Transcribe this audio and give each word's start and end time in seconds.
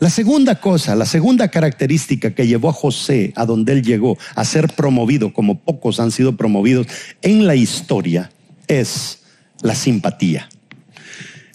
La 0.00 0.08
segunda 0.08 0.54
cosa, 0.54 0.96
la 0.96 1.04
segunda 1.04 1.48
característica 1.48 2.34
que 2.34 2.46
llevó 2.46 2.70
a 2.70 2.72
José 2.72 3.34
a 3.36 3.44
donde 3.44 3.74
él 3.74 3.82
llegó 3.82 4.16
a 4.34 4.46
ser 4.46 4.68
promovido, 4.68 5.34
como 5.34 5.60
pocos 5.60 6.00
han 6.00 6.10
sido 6.10 6.38
promovidos 6.38 6.86
en 7.20 7.46
la 7.46 7.54
historia, 7.54 8.30
es 8.66 9.20
la 9.60 9.74
simpatía. 9.74 10.48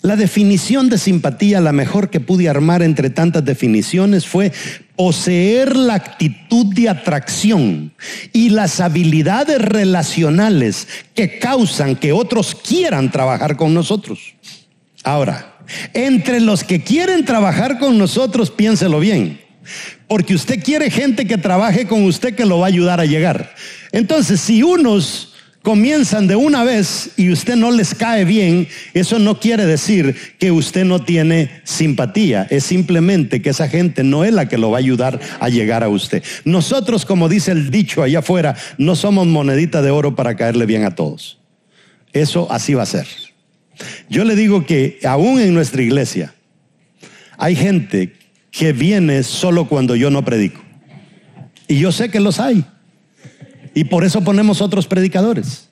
La 0.03 0.15
definición 0.15 0.89
de 0.89 0.99
simpatía, 0.99 1.59
la 1.59 1.71
mejor 1.71 2.11
que 2.11 2.20
pude 2.20 2.47
armar 2.47 2.84
entre 2.84 3.09
tantas 3.09 3.43
definiciones, 3.43 4.27
fue 4.27 4.51
poseer 4.95 5.75
la 5.75 5.95
actitud 5.95 6.67
de 6.67 6.89
atracción 6.89 7.95
y 8.31 8.49
las 8.49 8.79
habilidades 8.79 9.59
relacionales 9.59 10.87
que 11.15 11.39
causan 11.39 11.95
que 11.95 12.13
otros 12.13 12.53
quieran 12.53 13.12
trabajar 13.12 13.57
con 13.57 13.73
nosotros. 13.73 14.35
Ahora, 15.03 15.54
entre 15.93 16.39
los 16.39 16.63
que 16.63 16.81
quieren 16.81 17.25
trabajar 17.25 17.79
con 17.79 17.97
nosotros, 17.97 18.51
piénselo 18.51 18.99
bien. 18.99 19.39
Porque 20.07 20.35
usted 20.35 20.63
quiere 20.63 20.89
gente 20.91 21.25
que 21.25 21.37
trabaje 21.37 21.87
con 21.87 22.03
usted 22.05 22.35
que 22.35 22.45
lo 22.45 22.59
va 22.59 22.67
a 22.67 22.69
ayudar 22.69 22.99
a 22.99 23.05
llegar. 23.05 23.53
Entonces, 23.91 24.39
si 24.39 24.61
unos 24.61 25.33
comienzan 25.65 26.27
de 26.27 26.35
una 26.35 26.63
vez 26.63 27.09
y 27.17 27.31
usted 27.31 27.55
no 27.55 27.71
les 27.71 27.95
cae 27.95 28.23
bien, 28.23 28.67
eso 28.93 29.17
no 29.17 29.40
quiere 29.40 29.65
decir 29.65 30.15
que 30.37 30.51
usted 30.51 30.85
no 30.85 31.01
tiene 31.01 31.49
simpatía. 31.63 32.45
Es 32.51 32.65
simplemente 32.65 33.41
que 33.41 33.49
esa 33.49 33.68
gente 33.68 34.03
no 34.03 34.23
es 34.23 34.31
la 34.31 34.47
que 34.47 34.59
lo 34.59 34.70
va 34.70 34.77
a 34.77 34.79
ayudar 34.79 35.20
a 35.40 35.49
llegar 35.49 35.84
a 35.84 35.90
usted. 35.90 36.23
Nosotros, 36.45 37.03
como 37.03 37.27
dice 37.27 37.51
el 37.51 37.71
dicho 37.71 38.03
allá 38.03 38.20
afuera, 38.20 38.55
no 38.77 38.95
somos 38.95 39.25
monedita 39.25 39.81
de 39.81 39.90
oro 39.90 40.15
para 40.15 40.35
caerle 40.35 40.68
bien 40.68 40.84
a 40.84 40.93
todos. 40.93 41.40
Eso 42.13 42.47
así 42.51 42.75
va 42.75 42.84
a 42.84 42.85
ser. 42.85 43.07
Yo 44.09 44.23
le 44.23 44.35
digo 44.35 44.65
que 44.65 44.99
aún 45.04 45.40
en 45.40 45.54
nuestra 45.54 45.81
iglesia 45.81 46.34
hay 47.37 47.55
gente 47.55 48.13
que 48.51 48.73
viene 48.73 49.23
solo 49.23 49.68
cuando 49.68 49.95
yo 49.95 50.09
no 50.09 50.23
predico. 50.23 50.62
Y 51.68 51.79
yo 51.79 51.91
sé 51.91 52.09
que 52.09 52.20
los 52.20 52.40
hay. 52.40 52.63
Y 53.73 53.85
por 53.85 54.05
eso 54.05 54.23
ponemos 54.23 54.62
otros 54.62 54.87
predicadores. 54.87 55.70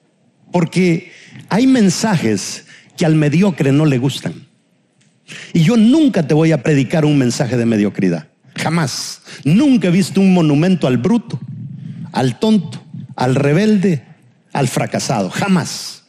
Porque 0.51 1.11
hay 1.49 1.67
mensajes 1.67 2.65
que 2.97 3.05
al 3.05 3.15
mediocre 3.15 3.71
no 3.71 3.85
le 3.85 3.97
gustan. 3.97 4.47
Y 5.53 5.63
yo 5.63 5.77
nunca 5.77 6.27
te 6.27 6.33
voy 6.33 6.51
a 6.51 6.61
predicar 6.61 7.05
un 7.05 7.17
mensaje 7.17 7.57
de 7.57 7.65
mediocridad. 7.65 8.27
Jamás. 8.55 9.21
Nunca 9.45 9.87
he 9.87 9.91
visto 9.91 10.21
un 10.21 10.33
monumento 10.33 10.87
al 10.87 10.97
bruto, 10.97 11.39
al 12.11 12.39
tonto, 12.39 12.83
al 13.15 13.35
rebelde, 13.35 14.03
al 14.51 14.67
fracasado. 14.67 15.29
Jamás. 15.29 16.02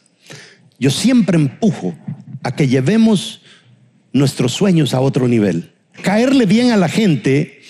Yo 0.79 0.91
siempre 0.91 1.37
empujo 1.37 1.95
a 2.43 2.55
que 2.55 2.67
llevemos 2.67 3.41
nuestros 4.13 4.53
sueños 4.53 4.93
a 4.93 5.01
otro 5.01 5.27
nivel. 5.27 5.71
Caerle 6.01 6.45
bien 6.45 6.71
a 6.71 6.77
la 6.77 6.89
gente 6.89 7.61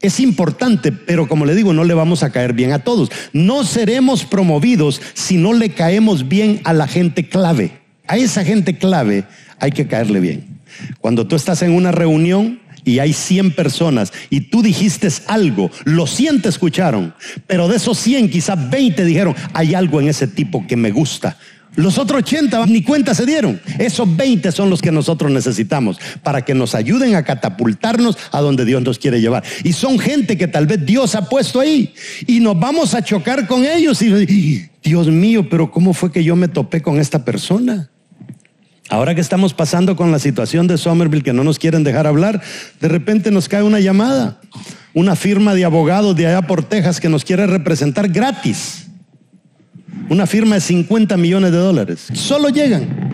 es 0.00 0.20
importante, 0.20 0.92
pero 0.92 1.28
como 1.28 1.44
le 1.44 1.54
digo, 1.54 1.72
no 1.72 1.84
le 1.84 1.94
vamos 1.94 2.22
a 2.22 2.30
caer 2.30 2.52
bien 2.52 2.72
a 2.72 2.80
todos. 2.80 3.10
No 3.32 3.64
seremos 3.64 4.24
promovidos 4.24 5.00
si 5.14 5.36
no 5.36 5.52
le 5.52 5.70
caemos 5.70 6.28
bien 6.28 6.60
a 6.64 6.72
la 6.72 6.86
gente 6.86 7.28
clave. 7.28 7.72
A 8.06 8.16
esa 8.16 8.44
gente 8.44 8.78
clave 8.78 9.24
hay 9.58 9.72
que 9.72 9.86
caerle 9.86 10.20
bien. 10.20 10.60
Cuando 11.00 11.26
tú 11.26 11.36
estás 11.36 11.62
en 11.62 11.72
una 11.72 11.92
reunión 11.92 12.60
y 12.84 12.98
hay 12.98 13.12
100 13.12 13.54
personas 13.54 14.12
y 14.30 14.42
tú 14.42 14.62
dijiste 14.62 15.08
algo, 15.26 15.70
los 15.84 16.10
100 16.10 16.42
te 16.42 16.48
escucharon, 16.48 17.14
pero 17.46 17.68
de 17.68 17.76
esos 17.76 17.98
100 17.98 18.30
quizás 18.30 18.70
20 18.70 19.04
dijeron, 19.04 19.34
hay 19.52 19.74
algo 19.74 20.00
en 20.00 20.08
ese 20.08 20.26
tipo 20.26 20.66
que 20.66 20.76
me 20.76 20.90
gusta 20.90 21.36
los 21.76 21.98
otros 21.98 22.18
80 22.18 22.66
ni 22.66 22.82
cuenta 22.82 23.14
se 23.14 23.24
dieron. 23.24 23.60
Esos 23.78 24.16
20 24.16 24.50
son 24.52 24.70
los 24.70 24.82
que 24.82 24.90
nosotros 24.90 25.30
necesitamos 25.30 25.98
para 26.22 26.44
que 26.44 26.54
nos 26.54 26.74
ayuden 26.74 27.14
a 27.14 27.22
catapultarnos 27.22 28.18
a 28.32 28.40
donde 28.40 28.64
Dios 28.64 28.82
nos 28.82 28.98
quiere 28.98 29.20
llevar. 29.20 29.44
Y 29.62 29.72
son 29.72 29.98
gente 29.98 30.36
que 30.36 30.48
tal 30.48 30.66
vez 30.66 30.84
Dios 30.84 31.14
ha 31.14 31.28
puesto 31.28 31.60
ahí. 31.60 31.94
Y 32.26 32.40
nos 32.40 32.58
vamos 32.58 32.94
a 32.94 33.02
chocar 33.02 33.46
con 33.46 33.64
ellos. 33.64 34.02
Y 34.02 34.68
Dios 34.82 35.08
mío, 35.08 35.48
pero 35.48 35.70
¿cómo 35.70 35.94
fue 35.94 36.10
que 36.10 36.24
yo 36.24 36.36
me 36.36 36.48
topé 36.48 36.82
con 36.82 36.98
esta 36.98 37.24
persona? 37.24 37.90
Ahora 38.88 39.14
que 39.14 39.20
estamos 39.20 39.54
pasando 39.54 39.94
con 39.94 40.10
la 40.10 40.18
situación 40.18 40.66
de 40.66 40.76
Somerville 40.76 41.22
que 41.22 41.32
no 41.32 41.44
nos 41.44 41.60
quieren 41.60 41.84
dejar 41.84 42.08
hablar, 42.08 42.42
de 42.80 42.88
repente 42.88 43.30
nos 43.30 43.48
cae 43.48 43.62
una 43.62 43.78
llamada. 43.78 44.40
Una 44.92 45.14
firma 45.14 45.54
de 45.54 45.64
abogados 45.64 46.16
de 46.16 46.26
allá 46.26 46.42
por 46.42 46.64
Texas 46.64 46.98
que 46.98 47.08
nos 47.08 47.24
quiere 47.24 47.46
representar 47.46 48.08
gratis. 48.08 48.89
Una 50.10 50.26
firma 50.26 50.56
de 50.56 50.60
50 50.60 51.16
millones 51.16 51.52
de 51.52 51.58
dólares. 51.58 52.08
Solo 52.12 52.48
llegan. 52.48 53.10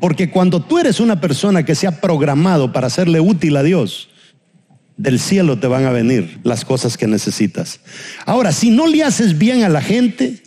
Porque 0.00 0.30
cuando 0.30 0.62
tú 0.62 0.78
eres 0.78 0.98
una 0.98 1.20
persona 1.20 1.66
que 1.66 1.74
se 1.74 1.86
ha 1.86 2.00
programado 2.00 2.72
para 2.72 2.86
hacerle 2.86 3.20
útil 3.20 3.58
a 3.58 3.62
Dios, 3.62 4.08
del 4.96 5.20
cielo 5.20 5.58
te 5.58 5.66
van 5.66 5.84
a 5.84 5.90
venir 5.90 6.40
las 6.42 6.64
cosas 6.64 6.96
que 6.96 7.06
necesitas. 7.06 7.80
Ahora, 8.24 8.52
si 8.52 8.70
no 8.70 8.86
le 8.86 9.04
haces 9.04 9.36
bien 9.36 9.64
a 9.64 9.68
la 9.68 9.82
gente, 9.82 10.42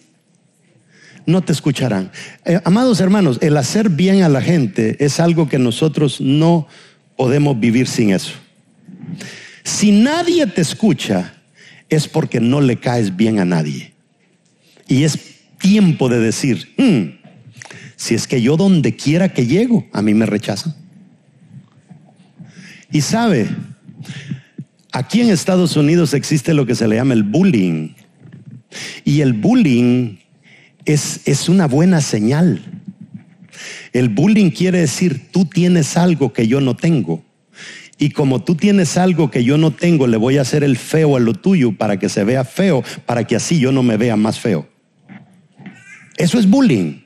no 1.27 1.41
te 1.41 1.53
escucharán. 1.53 2.11
Eh, 2.43 2.59
amados 2.63 2.99
hermanos, 2.99 3.37
el 3.41 3.55
hacer 3.55 3.89
bien 3.89 4.23
a 4.23 4.29
la 4.29 4.41
gente 4.41 4.97
es 4.99 5.19
algo 5.19 5.47
que 5.47 5.59
nosotros 5.59 6.19
no 6.19 6.67
podemos 7.15 7.59
vivir 7.59 7.87
sin 7.87 8.09
eso. 8.09 8.33
Si 9.63 9.91
nadie 9.91 10.47
te 10.47 10.61
escucha, 10.61 11.35
es 11.87 12.07
porque 12.07 12.39
no 12.39 12.61
le 12.61 12.79
caes 12.79 13.15
bien 13.15 13.39
a 13.39 13.45
nadie. 13.45 13.93
Y 14.87 15.03
es 15.03 15.19
tiempo 15.63 16.09
de 16.09 16.19
decir, 16.19 16.73
hmm, 16.77 17.23
si 17.95 18.15
es 18.15 18.27
que 18.27 18.41
yo 18.41 18.57
donde 18.57 18.97
quiera 18.97 19.29
que 19.29 19.47
llego, 19.47 19.87
a 19.93 20.01
mí 20.01 20.13
me 20.13 20.25
rechazan. 20.25 20.75
Y 22.91 22.99
sabe, 22.99 23.47
aquí 24.91 25.21
en 25.21 25.29
Estados 25.29 25.77
Unidos 25.77 26.13
existe 26.13 26.53
lo 26.53 26.65
que 26.65 26.75
se 26.75 26.85
le 26.85 26.97
llama 26.97 27.13
el 27.13 27.23
bullying. 27.23 27.93
Y 29.05 29.21
el 29.21 29.31
bullying 29.31 30.17
es, 30.83 31.21
es 31.25 31.47
una 31.47 31.65
buena 31.65 32.01
señal. 32.01 32.61
El 33.93 34.09
bullying 34.09 34.49
quiere 34.49 34.81
decir, 34.81 35.31
tú 35.31 35.45
tienes 35.45 35.95
algo 35.95 36.33
que 36.33 36.45
yo 36.45 36.59
no 36.59 36.75
tengo. 36.75 37.23
Y 37.97 38.09
como 38.09 38.43
tú 38.43 38.55
tienes 38.55 38.97
algo 38.97 39.31
que 39.31 39.45
yo 39.45 39.57
no 39.57 39.71
tengo, 39.71 40.07
le 40.07 40.17
voy 40.17 40.39
a 40.39 40.41
hacer 40.41 40.65
el 40.65 40.75
feo 40.75 41.15
a 41.15 41.21
lo 41.21 41.35
tuyo 41.35 41.77
para 41.77 41.97
que 41.99 42.09
se 42.09 42.25
vea 42.25 42.43
feo, 42.43 42.83
para 43.05 43.25
que 43.25 43.37
así 43.37 43.59
yo 43.59 43.71
no 43.71 43.81
me 43.81 43.95
vea 43.95 44.17
más 44.17 44.41
feo. 44.41 44.72
Eso 46.17 46.39
es 46.39 46.49
bullying. 46.49 47.01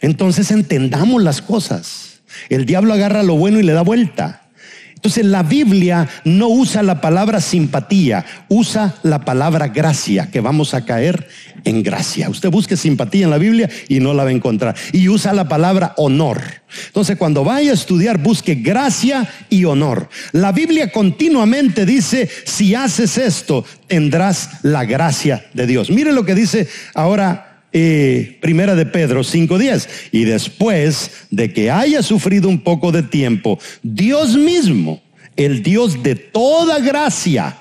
Entonces 0.00 0.50
entendamos 0.50 1.22
las 1.22 1.42
cosas. 1.42 2.20
El 2.48 2.66
diablo 2.66 2.92
agarra 2.92 3.22
lo 3.22 3.36
bueno 3.36 3.58
y 3.58 3.62
le 3.62 3.72
da 3.72 3.82
vuelta. 3.82 4.48
Entonces 4.94 5.24
la 5.24 5.44
Biblia 5.44 6.08
no 6.24 6.48
usa 6.48 6.82
la 6.82 7.00
palabra 7.00 7.40
simpatía, 7.40 8.24
usa 8.48 8.96
la 9.04 9.24
palabra 9.24 9.68
gracia, 9.68 10.28
que 10.30 10.40
vamos 10.40 10.74
a 10.74 10.84
caer 10.84 11.28
en 11.64 11.82
gracia. 11.82 12.28
Usted 12.28 12.50
busque 12.50 12.76
simpatía 12.76 13.24
en 13.24 13.30
la 13.30 13.38
Biblia 13.38 13.68
y 13.88 14.00
no 14.00 14.14
la 14.14 14.24
va 14.24 14.30
a 14.30 14.32
encontrar. 14.32 14.74
Y 14.92 15.08
usa 15.08 15.32
la 15.32 15.48
palabra 15.48 15.94
honor. 15.96 16.42
Entonces 16.86 17.16
cuando 17.16 17.44
vaya 17.44 17.70
a 17.70 17.74
estudiar, 17.74 18.18
busque 18.18 18.56
gracia 18.56 19.28
y 19.48 19.64
honor. 19.64 20.08
La 20.32 20.52
Biblia 20.52 20.90
continuamente 20.92 21.86
dice, 21.86 22.28
si 22.44 22.74
haces 22.74 23.18
esto, 23.18 23.64
tendrás 23.86 24.50
la 24.62 24.84
gracia 24.84 25.46
de 25.54 25.66
Dios. 25.66 25.90
Mire 25.90 26.12
lo 26.12 26.24
que 26.24 26.34
dice 26.34 26.68
ahora 26.94 27.48
eh, 27.70 28.38
primera 28.40 28.74
de 28.74 28.86
Pedro 28.86 29.20
5.10. 29.20 29.88
Y 30.12 30.24
después 30.24 31.10
de 31.30 31.52
que 31.52 31.70
haya 31.70 32.02
sufrido 32.02 32.48
un 32.48 32.60
poco 32.60 32.92
de 32.92 33.02
tiempo, 33.02 33.58
Dios 33.82 34.36
mismo, 34.36 35.02
el 35.36 35.62
Dios 35.62 36.02
de 36.02 36.14
toda 36.14 36.78
gracia, 36.80 37.56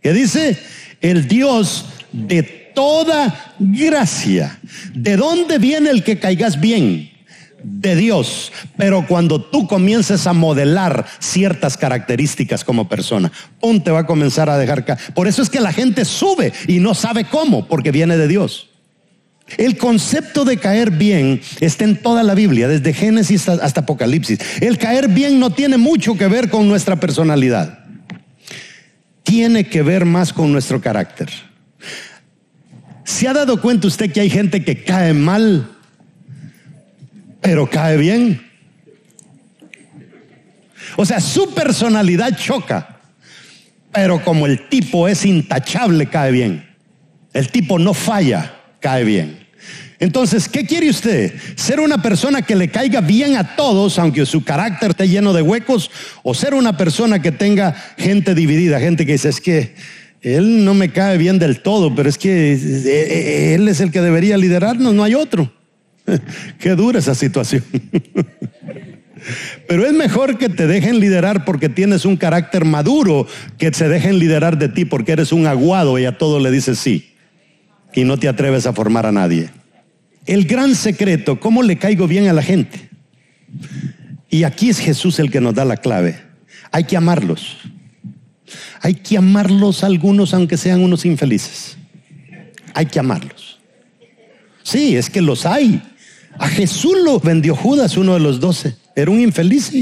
¿qué 0.00 0.12
dice? 0.12 0.56
El 1.00 1.28
Dios 1.28 1.86
de 2.12 2.55
toda 2.76 3.54
gracia. 3.58 4.58
¿De 4.92 5.16
dónde 5.16 5.58
viene 5.58 5.88
el 5.88 6.04
que 6.04 6.20
caigas 6.20 6.60
bien? 6.60 7.10
de 7.64 7.96
Dios, 7.96 8.52
pero 8.76 9.06
cuando 9.08 9.40
tú 9.42 9.66
comiences 9.66 10.28
a 10.28 10.32
modelar 10.32 11.04
ciertas 11.18 11.76
características 11.76 12.62
como 12.62 12.88
persona, 12.88 13.32
un 13.60 13.82
te 13.82 13.90
va 13.90 14.00
a 14.00 14.06
comenzar 14.06 14.48
a 14.48 14.56
dejar 14.56 14.84
caer. 14.84 15.00
Por 15.14 15.26
eso 15.26 15.42
es 15.42 15.50
que 15.50 15.58
la 15.58 15.72
gente 15.72 16.04
sube 16.04 16.52
y 16.68 16.78
no 16.78 16.94
sabe 16.94 17.24
cómo, 17.24 17.66
porque 17.66 17.90
viene 17.90 18.16
de 18.16 18.28
Dios. 18.28 18.68
El 19.56 19.78
concepto 19.78 20.44
de 20.44 20.58
caer 20.58 20.92
bien 20.92 21.40
está 21.58 21.84
en 21.84 21.96
toda 21.96 22.22
la 22.22 22.34
Biblia, 22.34 22.68
desde 22.68 22.92
Génesis 22.92 23.48
hasta 23.48 23.80
Apocalipsis. 23.80 24.38
El 24.60 24.78
caer 24.78 25.08
bien 25.08 25.40
no 25.40 25.50
tiene 25.50 25.76
mucho 25.76 26.16
que 26.16 26.28
ver 26.28 26.50
con 26.50 26.68
nuestra 26.68 27.00
personalidad. 27.00 27.80
Tiene 29.24 29.64
que 29.66 29.82
ver 29.82 30.04
más 30.04 30.32
con 30.32 30.52
nuestro 30.52 30.80
carácter. 30.80 31.30
¿Se 33.06 33.28
ha 33.28 33.32
dado 33.32 33.60
cuenta 33.60 33.86
usted 33.86 34.12
que 34.12 34.20
hay 34.20 34.28
gente 34.28 34.64
que 34.64 34.82
cae 34.82 35.14
mal, 35.14 35.70
pero 37.40 37.70
cae 37.70 37.96
bien? 37.96 38.44
O 40.96 41.06
sea, 41.06 41.20
su 41.20 41.54
personalidad 41.54 42.36
choca, 42.36 42.98
pero 43.92 44.22
como 44.24 44.46
el 44.46 44.68
tipo 44.68 45.06
es 45.06 45.24
intachable, 45.24 46.06
cae 46.06 46.32
bien. 46.32 46.68
El 47.32 47.48
tipo 47.48 47.78
no 47.78 47.94
falla, 47.94 48.56
cae 48.80 49.04
bien. 49.04 49.46
Entonces, 50.00 50.48
¿qué 50.48 50.66
quiere 50.66 50.90
usted? 50.90 51.32
¿Ser 51.54 51.78
una 51.78 52.02
persona 52.02 52.42
que 52.42 52.56
le 52.56 52.72
caiga 52.72 53.00
bien 53.02 53.36
a 53.36 53.54
todos, 53.54 54.00
aunque 54.00 54.26
su 54.26 54.42
carácter 54.42 54.90
esté 54.90 55.08
lleno 55.08 55.32
de 55.32 55.42
huecos? 55.42 55.92
¿O 56.24 56.34
ser 56.34 56.54
una 56.54 56.76
persona 56.76 57.22
que 57.22 57.30
tenga 57.30 57.72
gente 57.96 58.34
dividida, 58.34 58.80
gente 58.80 59.06
que 59.06 59.12
dice, 59.12 59.28
es 59.28 59.40
que 59.40 59.76
él 60.22 60.64
no 60.64 60.74
me 60.74 60.90
cae 60.90 61.18
bien 61.18 61.38
del 61.38 61.60
todo, 61.60 61.94
pero 61.94 62.08
es 62.08 62.18
que 62.18 62.52
eh, 62.52 62.58
eh, 62.86 63.54
él 63.54 63.68
es 63.68 63.80
el 63.80 63.90
que 63.90 64.00
debería 64.00 64.36
liderarnos, 64.36 64.94
no 64.94 65.04
hay 65.04 65.14
otro? 65.14 65.52
Qué 66.58 66.70
dura 66.70 66.98
esa 66.98 67.14
situación. 67.14 67.64
Pero 69.66 69.84
es 69.84 69.92
mejor 69.92 70.38
que 70.38 70.48
te 70.48 70.66
dejen 70.66 71.00
liderar 71.00 71.44
porque 71.44 71.68
tienes 71.68 72.04
un 72.04 72.16
carácter 72.16 72.64
maduro 72.64 73.26
que 73.58 73.72
se 73.72 73.88
dejen 73.88 74.18
liderar 74.18 74.58
de 74.58 74.68
ti 74.68 74.84
porque 74.84 75.12
eres 75.12 75.32
un 75.32 75.46
aguado 75.46 75.98
y 75.98 76.04
a 76.04 76.16
todo 76.16 76.38
le 76.38 76.50
dices 76.50 76.78
sí. 76.78 77.12
Y 77.92 78.04
no 78.04 78.18
te 78.18 78.28
atreves 78.28 78.66
a 78.66 78.72
formar 78.72 79.06
a 79.06 79.12
nadie. 79.12 79.50
El 80.26 80.44
gran 80.44 80.74
secreto, 80.74 81.40
¿cómo 81.40 81.62
le 81.62 81.76
caigo 81.76 82.06
bien 82.06 82.28
a 82.28 82.32
la 82.32 82.42
gente? 82.42 82.88
Y 84.28 84.44
aquí 84.44 84.70
es 84.70 84.78
Jesús 84.78 85.18
el 85.18 85.30
que 85.30 85.40
nos 85.40 85.54
da 85.54 85.64
la 85.64 85.76
clave. 85.76 86.16
Hay 86.70 86.84
que 86.84 86.96
amarlos. 86.96 87.56
Hay 88.80 88.94
que 88.94 89.16
amarlos 89.16 89.84
algunos 89.84 90.34
aunque 90.34 90.56
sean 90.56 90.82
unos 90.82 91.04
infelices. 91.04 91.76
Hay 92.74 92.86
que 92.86 92.98
amarlos. 92.98 93.58
Sí, 94.62 94.96
es 94.96 95.10
que 95.10 95.20
los 95.20 95.46
hay. 95.46 95.82
A 96.38 96.48
Jesús 96.48 96.96
lo 97.04 97.18
vendió 97.20 97.54
Judas, 97.54 97.96
uno 97.96 98.14
de 98.14 98.20
los 98.20 98.40
doce. 98.40 98.74
Era 98.94 99.10
un 99.10 99.20
infeliz. 99.20 99.72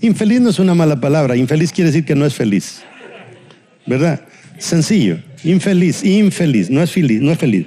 Infeliz 0.00 0.40
no 0.40 0.50
es 0.50 0.58
una 0.58 0.74
mala 0.74 1.00
palabra. 1.00 1.36
Infeliz 1.36 1.72
quiere 1.72 1.90
decir 1.90 2.04
que 2.04 2.14
no 2.14 2.26
es 2.26 2.34
feliz. 2.34 2.82
¿Verdad? 3.86 4.22
Sencillo. 4.58 5.18
Infeliz, 5.42 6.04
infeliz. 6.04 6.70
No 6.70 6.82
es 6.82 6.90
feliz, 6.90 7.20
no 7.20 7.32
es 7.32 7.38
feliz. 7.38 7.66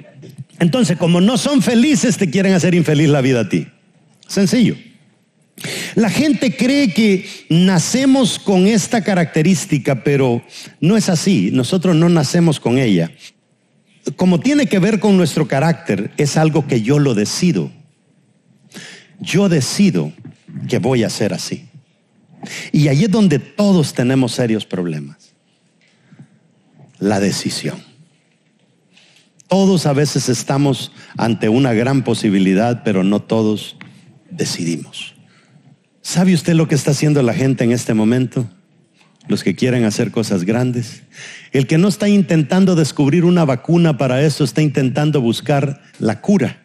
Entonces, 0.60 0.96
como 0.96 1.20
no 1.20 1.36
son 1.36 1.60
felices, 1.60 2.16
te 2.16 2.30
quieren 2.30 2.54
hacer 2.54 2.74
infeliz 2.74 3.08
la 3.08 3.20
vida 3.20 3.40
a 3.40 3.48
ti. 3.48 3.66
Sencillo. 4.26 4.76
La 5.94 6.10
gente 6.10 6.56
cree 6.56 6.92
que 6.92 7.26
nacemos 7.48 8.38
con 8.38 8.66
esta 8.66 9.02
característica, 9.02 10.02
pero 10.02 10.42
no 10.80 10.96
es 10.96 11.08
así. 11.08 11.50
Nosotros 11.52 11.94
no 11.94 12.08
nacemos 12.08 12.58
con 12.58 12.78
ella. 12.78 13.12
Como 14.16 14.40
tiene 14.40 14.66
que 14.66 14.78
ver 14.78 15.00
con 15.00 15.16
nuestro 15.16 15.46
carácter, 15.46 16.10
es 16.16 16.36
algo 16.36 16.66
que 16.66 16.82
yo 16.82 16.98
lo 16.98 17.14
decido. 17.14 17.70
Yo 19.20 19.48
decido 19.48 20.12
que 20.68 20.78
voy 20.78 21.04
a 21.04 21.10
ser 21.10 21.32
así. 21.32 21.68
Y 22.72 22.88
ahí 22.88 23.04
es 23.04 23.10
donde 23.10 23.38
todos 23.38 23.94
tenemos 23.94 24.32
serios 24.32 24.66
problemas. 24.66 25.34
La 26.98 27.20
decisión. 27.20 27.82
Todos 29.48 29.86
a 29.86 29.92
veces 29.92 30.28
estamos 30.28 30.90
ante 31.16 31.48
una 31.48 31.72
gran 31.72 32.02
posibilidad, 32.02 32.82
pero 32.82 33.04
no 33.04 33.20
todos 33.20 33.76
decidimos. 34.30 35.13
¿Sabe 36.04 36.34
usted 36.34 36.52
lo 36.52 36.68
que 36.68 36.74
está 36.74 36.90
haciendo 36.90 37.22
la 37.22 37.32
gente 37.32 37.64
en 37.64 37.72
este 37.72 37.94
momento? 37.94 38.46
Los 39.26 39.42
que 39.42 39.54
quieren 39.54 39.84
hacer 39.84 40.10
cosas 40.10 40.44
grandes. 40.44 41.02
El 41.50 41.66
que 41.66 41.78
no 41.78 41.88
está 41.88 42.10
intentando 42.10 42.74
descubrir 42.74 43.24
una 43.24 43.46
vacuna 43.46 43.96
para 43.96 44.22
eso, 44.22 44.44
está 44.44 44.60
intentando 44.60 45.22
buscar 45.22 45.80
la 45.98 46.20
cura. 46.20 46.62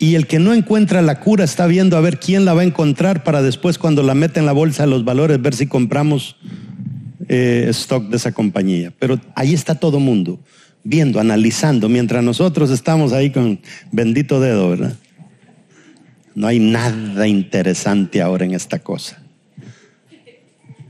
Y 0.00 0.16
el 0.16 0.26
que 0.26 0.40
no 0.40 0.52
encuentra 0.52 1.00
la 1.00 1.20
cura 1.20 1.44
está 1.44 1.68
viendo 1.68 1.96
a 1.96 2.00
ver 2.00 2.18
quién 2.18 2.44
la 2.44 2.54
va 2.54 2.62
a 2.62 2.64
encontrar 2.64 3.22
para 3.22 3.40
después 3.40 3.78
cuando 3.78 4.02
la 4.02 4.14
mete 4.14 4.40
en 4.40 4.46
la 4.46 4.52
bolsa 4.52 4.82
de 4.82 4.90
los 4.90 5.04
valores 5.04 5.40
ver 5.40 5.54
si 5.54 5.68
compramos 5.68 6.34
eh, 7.28 7.66
stock 7.70 8.08
de 8.08 8.16
esa 8.16 8.32
compañía. 8.32 8.92
Pero 8.98 9.20
ahí 9.36 9.54
está 9.54 9.76
todo 9.76 10.00
mundo 10.00 10.40
viendo, 10.82 11.20
analizando, 11.20 11.88
mientras 11.88 12.24
nosotros 12.24 12.70
estamos 12.70 13.12
ahí 13.12 13.30
con 13.30 13.60
bendito 13.92 14.40
dedo, 14.40 14.70
¿verdad? 14.70 14.96
No 16.34 16.46
hay 16.46 16.58
nada 16.58 17.28
interesante 17.28 18.20
ahora 18.20 18.44
en 18.44 18.54
esta 18.54 18.78
cosa. 18.80 19.18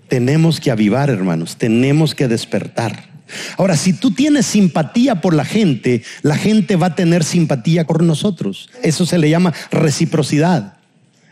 Tenemos 0.08 0.61
que 0.61 0.70
avivar, 0.70 1.11
hermanos, 1.11 1.56
tenemos 1.56 2.14
que 2.14 2.29
despertar. 2.29 3.14
Ahora, 3.56 3.76
si 3.76 3.93
tú 3.93 4.11
tienes 4.11 4.46
simpatía 4.46 5.20
por 5.20 5.35
la 5.35 5.44
gente, 5.44 6.02
la 6.23 6.37
gente 6.37 6.76
va 6.76 6.88
a 6.88 6.94
tener 6.94 7.25
simpatía 7.25 7.87
por 7.87 8.02
nosotros. 8.02 8.70
Eso 8.82 9.06
se 9.06 9.19
le 9.19 9.31
llama 9.31 9.52
reciprocidad. 9.70 10.75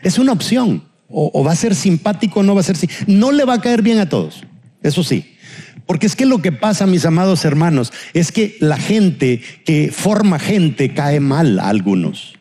Es 0.01 0.17
una 0.17 0.31
opción. 0.31 0.83
O, 1.15 1.43
va 1.43 1.51
a 1.51 1.55
ser 1.55 1.75
simpático 1.75 2.39
o 2.39 2.43
no 2.43 2.55
va 2.55 2.61
a 2.61 2.63
ser 2.63 2.75
simpático. 2.75 3.11
No 3.11 3.31
le 3.31 3.45
va 3.45 3.55
a 3.55 3.61
caer 3.61 3.83
bien 3.83 3.99
a 3.99 4.09
todos. 4.09 4.43
Eso 4.81 5.03
sí. 5.03 5.35
Porque 5.85 6.07
es 6.07 6.15
que 6.15 6.25
lo 6.25 6.41
que 6.41 6.51
pasa, 6.51 6.87
mis 6.87 7.05
amados 7.05 7.45
hermanos, 7.45 7.93
es 8.13 8.31
que 8.31 8.57
la 8.59 8.77
gente 8.77 9.41
que 9.65 9.91
forma 9.91 10.39
gente 10.39 10.93
cae 10.93 11.19
mal 11.19 11.59
a 11.59 11.69
algunos. 11.69 12.33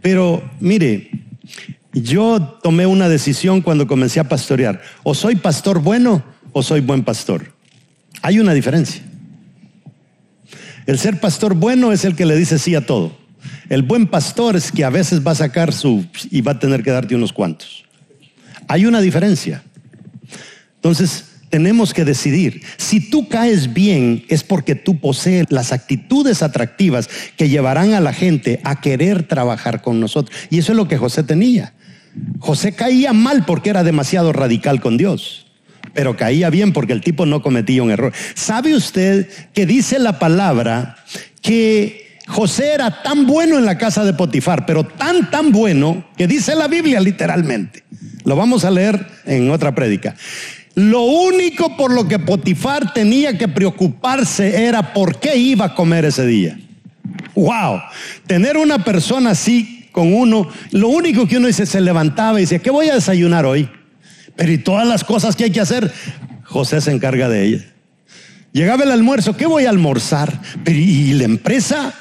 Pero 0.00 0.42
mire, 0.60 1.10
yo 1.92 2.58
tomé 2.62 2.86
una 2.86 3.08
decisión 3.08 3.60
cuando 3.60 3.86
comencé 3.86 4.20
a 4.20 4.28
pastorear. 4.28 4.80
O 5.02 5.14
soy 5.14 5.36
pastor 5.36 5.80
bueno 5.80 6.24
o 6.52 6.62
soy 6.62 6.80
buen 6.80 7.04
pastor. 7.04 7.52
Hay 8.22 8.38
una 8.38 8.54
diferencia. 8.54 9.02
El 10.86 10.98
ser 10.98 11.20
pastor 11.20 11.54
bueno 11.54 11.92
es 11.92 12.04
el 12.04 12.16
que 12.16 12.26
le 12.26 12.36
dice 12.36 12.58
sí 12.58 12.74
a 12.74 12.86
todo. 12.86 13.16
El 13.68 13.82
buen 13.82 14.06
pastor 14.06 14.56
es 14.56 14.72
que 14.72 14.84
a 14.84 14.90
veces 14.90 15.26
va 15.26 15.32
a 15.32 15.36
sacar 15.36 15.72
su 15.72 16.04
y 16.30 16.40
va 16.40 16.52
a 16.52 16.58
tener 16.58 16.82
que 16.82 16.90
darte 16.90 17.14
unos 17.14 17.32
cuantos. 17.32 17.84
Hay 18.68 18.86
una 18.86 19.00
diferencia. 19.00 19.62
Entonces, 20.76 21.31
tenemos 21.52 21.92
que 21.92 22.06
decidir. 22.06 22.62
Si 22.78 22.98
tú 23.10 23.28
caes 23.28 23.74
bien 23.74 24.24
es 24.30 24.42
porque 24.42 24.74
tú 24.74 24.98
posees 24.98 25.44
las 25.50 25.70
actitudes 25.70 26.42
atractivas 26.42 27.10
que 27.36 27.50
llevarán 27.50 27.92
a 27.92 28.00
la 28.00 28.14
gente 28.14 28.58
a 28.64 28.80
querer 28.80 29.24
trabajar 29.24 29.82
con 29.82 30.00
nosotros. 30.00 30.34
Y 30.48 30.60
eso 30.60 30.72
es 30.72 30.76
lo 30.78 30.88
que 30.88 30.96
José 30.96 31.24
tenía. 31.24 31.74
José 32.38 32.72
caía 32.72 33.12
mal 33.12 33.44
porque 33.44 33.68
era 33.68 33.84
demasiado 33.84 34.32
radical 34.32 34.80
con 34.80 34.96
Dios, 34.96 35.46
pero 35.92 36.16
caía 36.16 36.48
bien 36.48 36.72
porque 36.72 36.94
el 36.94 37.02
tipo 37.02 37.26
no 37.26 37.42
cometía 37.42 37.82
un 37.82 37.90
error. 37.90 38.14
¿Sabe 38.34 38.74
usted 38.74 39.28
que 39.52 39.66
dice 39.66 39.98
la 39.98 40.18
palabra 40.18 40.96
que 41.42 42.16
José 42.28 42.72
era 42.72 43.02
tan 43.02 43.26
bueno 43.26 43.58
en 43.58 43.66
la 43.66 43.76
casa 43.76 44.06
de 44.06 44.14
Potifar, 44.14 44.64
pero 44.64 44.84
tan, 44.84 45.30
tan 45.30 45.52
bueno 45.52 46.06
que 46.16 46.26
dice 46.26 46.54
la 46.54 46.66
Biblia 46.66 46.98
literalmente? 46.98 47.84
Lo 48.24 48.36
vamos 48.36 48.64
a 48.64 48.70
leer 48.70 49.06
en 49.26 49.50
otra 49.50 49.74
prédica 49.74 50.14
lo 50.74 51.02
único 51.02 51.76
por 51.76 51.92
lo 51.92 52.08
que 52.08 52.18
Potifar 52.18 52.92
tenía 52.92 53.36
que 53.36 53.48
preocuparse 53.48 54.64
era 54.64 54.92
por 54.92 55.18
qué 55.20 55.36
iba 55.36 55.66
a 55.66 55.74
comer 55.74 56.04
ese 56.04 56.26
día. 56.26 56.58
Wow, 57.34 57.80
tener 58.26 58.56
una 58.56 58.84
persona 58.84 59.30
así 59.30 59.88
con 59.92 60.12
uno, 60.12 60.48
lo 60.70 60.88
único 60.88 61.26
que 61.26 61.36
uno 61.36 61.46
dice, 61.46 61.66
se 61.66 61.80
levantaba 61.80 62.38
y 62.38 62.44
decía, 62.44 62.58
¿qué 62.60 62.70
voy 62.70 62.88
a 62.88 62.94
desayunar 62.94 63.44
hoy? 63.44 63.68
Pero 64.36 64.52
y 64.52 64.58
todas 64.58 64.86
las 64.86 65.04
cosas 65.04 65.36
que 65.36 65.44
hay 65.44 65.50
que 65.50 65.60
hacer, 65.60 65.92
José 66.44 66.80
se 66.80 66.90
encarga 66.90 67.28
de 67.28 67.44
ella. 67.44 67.64
Llegaba 68.52 68.84
el 68.84 68.90
almuerzo, 68.90 69.36
¿qué 69.36 69.46
voy 69.46 69.66
a 69.66 69.70
almorzar? 69.70 70.40
Pero 70.64 70.78
¿y 70.78 71.12
la 71.14 71.24
empresa? 71.24 71.94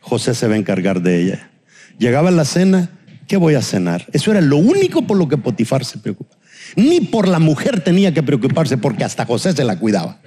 José 0.00 0.34
se 0.34 0.48
va 0.48 0.54
a 0.54 0.58
encargar 0.58 1.02
de 1.02 1.22
ella. 1.22 1.50
Llegaba 1.98 2.30
la 2.30 2.44
cena, 2.44 2.90
¿qué 3.26 3.36
voy 3.36 3.54
a 3.54 3.62
cenar? 3.62 4.06
Eso 4.12 4.30
era 4.30 4.40
lo 4.40 4.56
único 4.56 5.06
por 5.06 5.16
lo 5.16 5.28
que 5.28 5.36
Potifar 5.36 5.84
se 5.84 5.98
preocupa. 5.98 6.37
Ni 6.76 7.00
por 7.00 7.28
la 7.28 7.38
mujer 7.38 7.80
tenía 7.80 8.12
que 8.12 8.22
preocuparse 8.22 8.78
porque 8.78 9.04
hasta 9.04 9.26
José 9.26 9.52
se 9.52 9.64
la 9.64 9.78
cuidaba. 9.78 10.20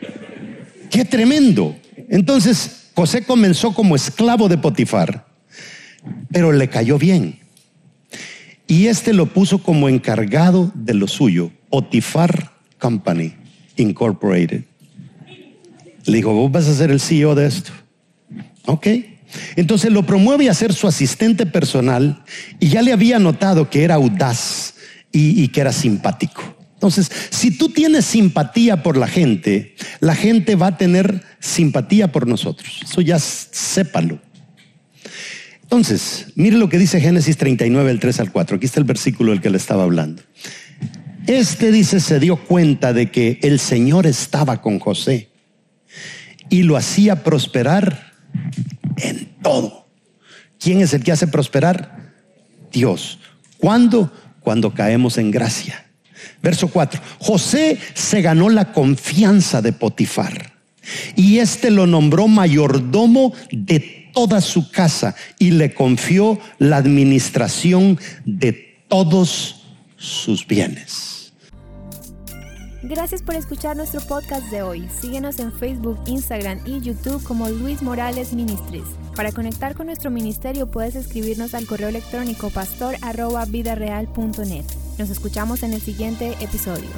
Qué 0.90 1.06
tremendo. 1.06 1.76
Entonces 2.10 2.90
José 2.96 3.24
comenzó 3.24 3.74
como 3.74 3.96
esclavo 3.96 4.50
de 4.50 4.58
Potifar, 4.58 5.26
pero 6.32 6.52
le 6.52 6.68
cayó 6.68 6.98
bien. 6.98 7.40
Y 8.68 8.88
este 8.88 9.14
lo 9.14 9.28
puso 9.28 9.60
como 9.60 9.90
encargado 9.90 10.72
de 10.76 10.94
lo 10.94 11.08
suyo, 11.08 11.52
Potifar 11.70 12.52
Company 12.80 13.34
Incorporated. 13.78 14.64
Le 16.06 16.18
dijo, 16.18 16.34
vos 16.34 16.52
vas 16.52 16.68
a 16.68 16.74
ser 16.74 16.92
el 16.92 17.00
CEO 17.00 17.36
de 17.36 17.48
esto. 17.48 17.72
Ok. 18.66 18.88
Entonces 19.56 19.92
lo 19.92 20.04
promueve 20.06 20.50
a 20.50 20.54
ser 20.54 20.74
su 20.74 20.88
asistente 20.88 21.46
personal 21.46 22.24
y 22.60 22.70
ya 22.70 22.82
le 22.82 22.92
había 22.92 23.20
notado 23.20 23.70
que 23.70 23.84
era 23.84 23.96
audaz, 23.96 24.71
y, 25.12 25.48
que 25.50 25.62
era 25.62 25.72
simpático. 25.72 26.42
Entonces, 26.74 27.12
si 27.30 27.52
tú 27.52 27.70
tienes 27.70 28.06
simpatía 28.06 28.82
por 28.82 28.98
la 28.98 29.08
gente, 29.08 29.76
la 30.00 30.16
gente 30.16 30.56
va 30.56 30.68
a 30.68 30.78
tener 30.78 31.24
simpatía 31.40 32.12
por 32.12 32.28
nosotros. 32.28 32.80
Eso 32.84 33.02
ya 33.02 33.20
sépalo. 33.20 34.20
Entonces, 35.62 36.28
mire 36.36 36.58
lo 36.58 36.70
que 36.70 36.80
dice 36.80 37.00
Génesis 37.00 37.38
39, 37.38 37.92
el 37.92 38.00
3 38.00 38.20
al 38.20 38.32
4. 38.32 38.58
Aquí 38.58 38.66
está 38.66 38.80
el 38.80 38.86
versículo 38.86 39.32
del 39.32 39.42
que 39.42 39.50
le 39.50 39.58
estaba 39.58 39.84
hablando. 39.84 40.24
Este 41.28 41.72
dice, 41.72 42.00
se 42.00 42.20
dio 42.20 42.36
cuenta 42.36 42.94
de 42.94 43.12
que 43.12 43.40
el 43.44 43.60
Señor 43.60 44.08
estaba 44.08 44.62
con 44.62 44.80
José 44.80 45.30
y 46.50 46.64
lo 46.64 46.78
hacía 46.78 47.24
prosperar 47.24 48.12
en 48.98 49.30
todo. 49.42 49.88
¿Quién 50.60 50.82
es 50.82 50.94
el 50.94 51.04
que 51.04 51.12
hace 51.12 51.28
prosperar? 51.28 52.12
Dios. 52.72 53.20
¿Cuándo? 53.58 54.12
Cuando 54.42 54.74
caemos 54.74 55.18
en 55.18 55.32
gracia. 55.32 55.86
Verso 56.42 56.68
4. 56.68 57.02
José 57.20 57.78
se 57.94 58.22
ganó 58.22 58.50
la 58.50 58.74
confianza 58.74 59.62
de 59.62 59.74
Potifar 59.74 60.52
y 61.16 61.40
éste 61.40 61.70
lo 61.70 61.88
nombró 61.88 62.28
mayordomo 62.28 63.34
de 63.52 64.10
toda 64.14 64.42
su 64.42 64.72
casa 64.72 65.16
y 65.40 65.52
le 65.52 65.74
confió 65.74 66.40
la 66.58 66.78
administración 66.78 68.00
de 68.26 68.84
todos 68.88 69.64
sus 69.98 70.46
bienes. 70.46 71.21
Gracias 72.84 73.22
por 73.22 73.36
escuchar 73.36 73.78
nuestro 73.78 74.02
podcast 74.02 74.50
de 74.50 74.64
hoy. 74.64 74.90
Síguenos 74.90 75.38
en 75.40 75.54
Facebook, 75.54 76.00
Instagram 76.08 76.60
y 76.66 76.82
YouTube 76.82 77.24
como 77.24 77.48
Luis 77.48 77.84
Morales 77.84 78.34
Ministries. 78.34 78.88
Para 79.16 79.32
conectar 79.32 79.76
con 79.76 79.86
nuestro 79.86 80.10
ministerio 80.10 80.66
puedes 80.66 80.96
escribirnos 80.96 81.54
al 81.54 81.68
correo 81.68 81.90
electrónico 81.90 82.50
pastor@vidareal.net. 82.50 84.66
Nos 84.98 85.12
escuchamos 85.12 85.62
en 85.62 85.74
el 85.74 85.82
siguiente 85.82 86.36
episodio. 86.42 86.90